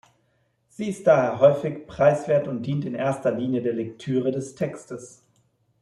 [0.67, 5.21] Sie ist daher häufig preiswert und dient in erster Linie der Lektüre des Textes.